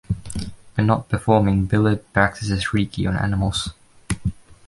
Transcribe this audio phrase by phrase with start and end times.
[0.73, 3.69] When not performing, Billard practices reiki on animals.